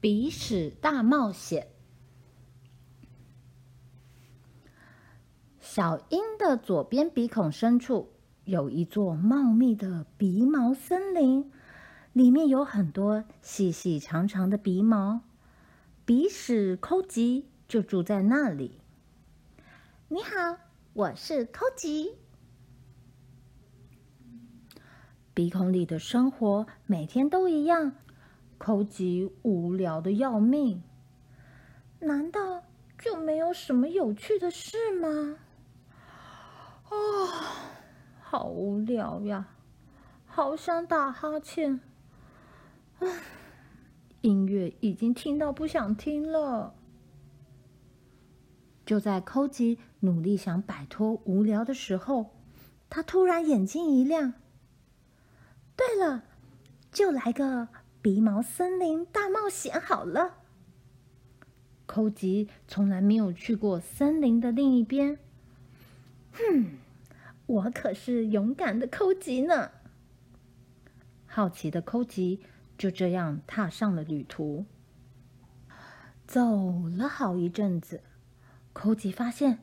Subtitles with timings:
[0.00, 1.68] 鼻屎大冒险。
[5.60, 8.10] 小鹰的左边鼻孔深处
[8.44, 11.52] 有一座茂密的鼻毛森林，
[12.14, 15.20] 里面有很多细细长长的鼻毛。
[16.06, 18.80] 鼻屎抠吉就住在那里。
[20.08, 20.56] 你好，
[20.94, 22.14] 我是抠吉。
[25.34, 27.92] 鼻孔里的生活每天都一样。
[28.60, 30.82] 抠吉无聊的要命，
[31.98, 32.62] 难道
[32.98, 35.38] 就没有什么有趣的事吗？
[36.84, 37.28] 啊、哦，
[38.20, 39.48] 好无聊呀，
[40.26, 41.80] 好想打哈欠。
[44.20, 46.74] 音乐已经听到不想听了。
[48.84, 52.26] 就在抠吉努力想摆脱无聊的时候，
[52.90, 54.34] 他突然眼睛一亮。
[55.74, 56.24] 对了，
[56.92, 57.68] 就来个。
[58.02, 60.38] 鼻毛森林大冒险好了，
[61.84, 65.18] 寇吉从来没有去过森林的另一边。
[66.32, 66.78] 哼，
[67.44, 69.72] 我可是勇敢的抠吉呢！
[71.26, 72.40] 好奇的抠吉
[72.78, 74.64] 就这样踏上了旅途。
[76.26, 78.02] 走了好一阵子，
[78.72, 79.58] 抠吉发现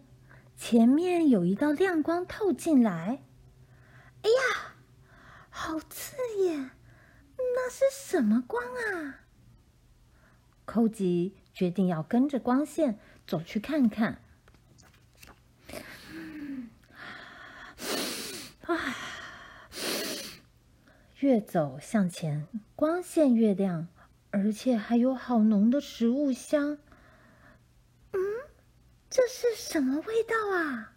[0.56, 3.24] 前面有一道亮光透进来。
[4.22, 4.76] 哎呀，
[5.50, 6.18] 好刺！
[7.80, 9.20] 是什么光啊？
[10.66, 12.98] 寇吉决定要跟着光线
[13.28, 14.20] 走去看看。
[18.66, 18.76] 啊！
[21.20, 23.88] 越走向前，光线越亮，
[24.32, 26.80] 而且还有好浓的食物香。
[28.14, 28.20] 嗯，
[29.08, 30.94] 这是什么味道啊？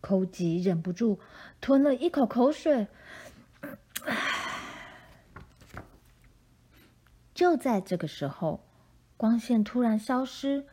[0.00, 1.20] 寇吉忍不住
[1.60, 2.88] 吞了一口口水。
[7.42, 8.60] 就在这个时候，
[9.16, 10.64] 光线突然消失，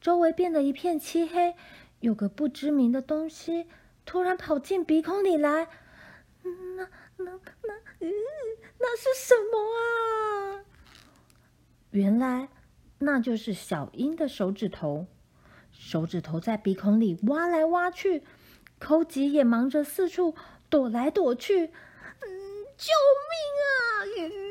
[0.00, 1.54] 周围变得一片漆黑。
[2.00, 3.66] 有个不知名的东西
[4.06, 5.68] 突然跑进鼻孔里来，
[6.42, 6.88] 那、
[7.18, 7.32] 那、
[7.62, 8.10] 那、嗯，
[8.78, 10.64] 那是什么啊？
[11.90, 12.48] 原来
[13.00, 15.06] 那就是小鹰的手指头。
[15.72, 18.22] 手指头在鼻孔里挖来挖去，
[18.78, 20.34] 抠吉也忙着四处
[20.70, 21.66] 躲来躲去。
[21.66, 22.28] 嗯，
[22.78, 22.94] 救
[23.28, 23.76] 命啊！
[24.16, 24.47] 嗯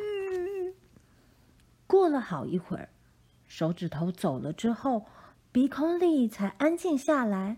[1.87, 2.89] 过了好一会儿，
[3.47, 5.05] 手指头走了之后，
[5.51, 7.57] 鼻孔里才安静下来。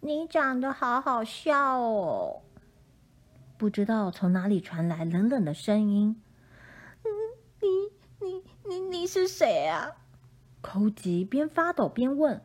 [0.00, 2.42] 你长得好好笑哦！
[3.56, 6.22] 不知道从哪里传来冷冷的声音。
[7.02, 7.10] 嗯，
[7.60, 9.96] 你你你你是谁啊？
[10.60, 12.40] 抠吉边发抖边问。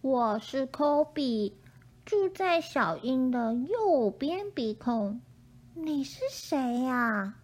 [0.00, 1.58] 我是抠比，
[2.04, 5.20] 住在小樱的右边鼻孔。
[5.74, 7.34] 你是谁呀？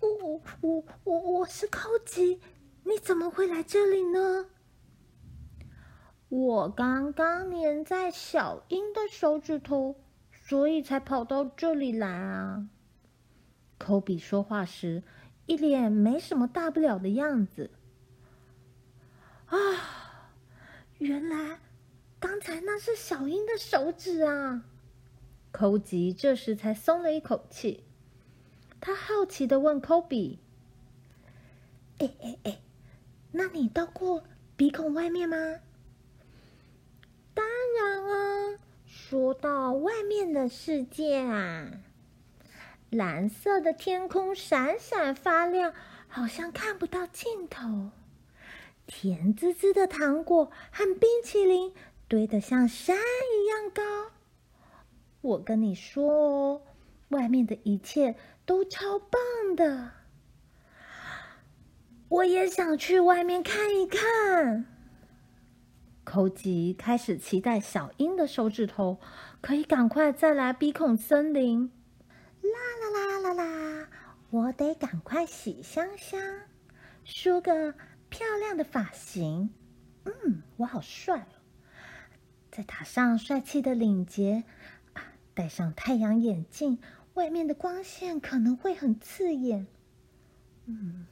[0.00, 2.40] 我我我我是抠吉，
[2.84, 4.46] 你怎么会来这里呢？
[6.28, 9.94] 我刚刚粘在小鹰的手指头，
[10.32, 12.68] 所以才跑到这里来啊。
[13.78, 15.04] 抠比说话时
[15.46, 17.70] 一脸没什么大不了的样子。
[19.46, 20.32] 啊，
[20.98, 21.60] 原来
[22.18, 24.64] 刚才那是小鹰的手指啊！
[25.52, 27.85] 抠吉这时才松了一口气。
[28.80, 30.38] 他好奇的问科比
[31.98, 32.60] ：“哎哎哎，
[33.32, 34.22] 那你到过
[34.56, 35.36] 鼻孔外面吗
[37.34, 37.44] ？”“当
[37.78, 38.58] 然啊！
[38.86, 41.70] 说到外面的世界啊，
[42.90, 45.72] 蓝色的天空闪闪发亮，
[46.06, 47.90] 好像看不到尽头。
[48.86, 51.74] 甜滋滋的糖果和冰淇淋
[52.06, 53.82] 堆得像山一样高。
[55.22, 56.62] 我跟你说哦，
[57.08, 58.14] 外面的一切。”
[58.46, 59.90] 都超棒的，
[62.08, 64.64] 我也想去外面看一看。
[66.04, 69.00] 抠吉开始期待小鹰的手指头
[69.40, 71.72] 可以赶快再来鼻孔森林。
[72.40, 72.50] 啦
[72.80, 73.88] 啦啦啦啦！
[74.30, 76.20] 我得赶快洗香香，
[77.02, 77.74] 梳个
[78.08, 79.50] 漂亮的发型。
[80.04, 81.34] 嗯，我好帅哦！
[82.52, 84.44] 再打上帅气的领结，
[85.34, 86.78] 戴上太阳眼镜。
[87.16, 89.66] 外面的光线可能会很刺眼，
[90.66, 91.06] 嗯，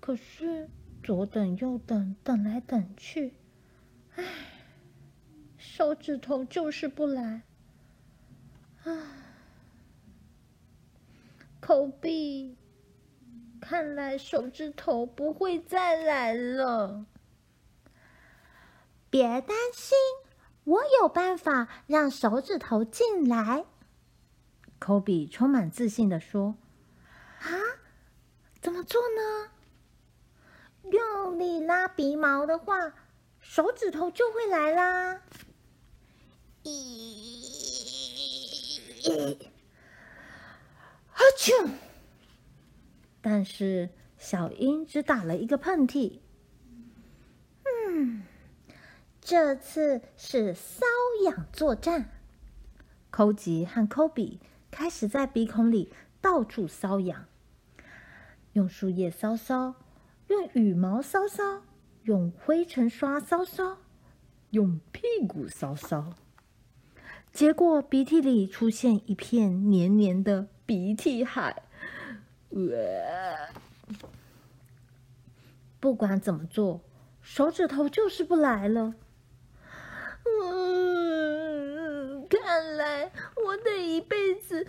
[0.00, 0.68] 可是
[1.04, 3.32] 左等右等，等来等去，
[4.16, 4.24] 唉，
[5.56, 7.42] 手指头就是不来，
[8.82, 8.92] 唉，
[11.60, 12.56] 抠鼻，
[13.60, 17.06] 看来手指头不会再来了。
[19.10, 19.96] 别担心，
[20.64, 23.64] 我有办法让手指头进来。
[24.80, 26.56] 抠比充满自信的说
[27.38, 27.48] ：“啊？
[28.60, 29.52] 怎么做呢？
[30.90, 32.92] 用力拉鼻毛的话，
[33.40, 35.22] 手指头就会来啦。
[36.64, 36.70] 咦，
[41.12, 41.70] 阿啾！
[43.22, 46.20] 但是小英只打了一个喷嚏。
[47.64, 48.22] 嗯，
[49.20, 50.82] 这次是瘙
[51.24, 52.10] 痒作战。
[53.10, 57.26] 科吉和科比开始在鼻孔里到处搔痒，
[58.52, 59.74] 用树叶搔搔，
[60.28, 61.60] 用羽毛搔搔，
[62.04, 63.76] 用灰尘刷搔搔，
[64.50, 66.12] 用屁股搔搔。
[67.32, 71.62] 结果鼻涕里出现一片黏黏的鼻涕海。
[75.78, 76.80] 不管怎么做，
[77.22, 78.94] 手指头就是不来了。
[80.24, 82.76] 嗯，看
[83.62, 84.66] 的一辈子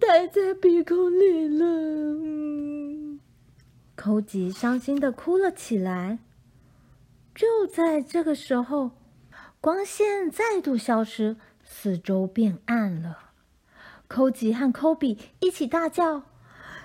[0.00, 3.18] 待在鼻孔里了。
[3.96, 6.18] 蔻吉伤心的哭了起来。
[7.34, 8.90] 就在这个时候，
[9.60, 11.36] 光线再度消失。
[11.62, 13.30] 四周变暗了，
[14.08, 16.24] 蔻吉和科比一起大叫：“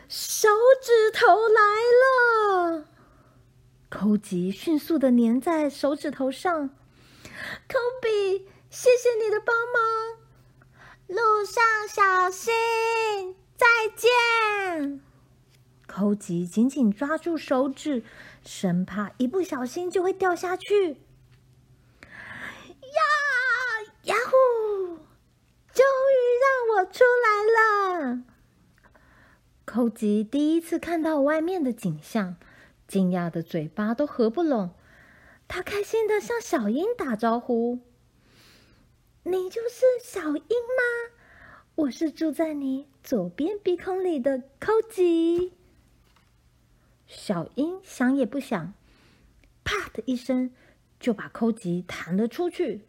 [0.08, 0.48] 手
[0.82, 1.62] 指头来
[2.70, 2.86] 了！”
[3.90, 6.70] 蔻吉迅速的粘在手指头上。
[7.68, 10.20] 科比，谢谢你的帮忙，
[11.08, 12.54] 路上小心，
[13.56, 13.66] 再
[13.96, 15.02] 见。
[15.88, 18.04] 寇吉紧紧抓住手指，
[18.44, 20.98] 生怕一不小心就会掉下去。
[22.02, 23.02] 呀
[24.04, 24.98] 呀呼！
[25.74, 28.24] 终于让我出来了。
[29.64, 32.36] 寇吉第一次看到外面的景象，
[32.88, 34.74] 惊讶的嘴巴都合不拢。
[35.48, 37.80] 他开心的向小鹰打招呼
[39.28, 41.16] ：“你就是小樱吗？
[41.74, 45.52] 我是住在你左边鼻孔里的抠吉。”
[47.08, 48.76] 小樱想也不想，
[49.64, 50.54] 啪的一声
[51.00, 52.82] 就把抠吉弹了出去。